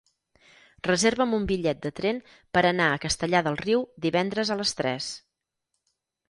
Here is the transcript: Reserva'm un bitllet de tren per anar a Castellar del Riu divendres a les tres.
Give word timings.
Reserva'm 0.85 1.35
un 1.37 1.43
bitllet 1.51 1.83
de 1.83 1.91
tren 1.99 2.21
per 2.57 2.63
anar 2.69 2.87
a 2.87 2.97
Castellar 3.05 3.43
del 3.49 3.59
Riu 3.61 3.85
divendres 4.07 4.53
a 4.57 4.59
les 4.63 4.75
tres. 4.81 5.13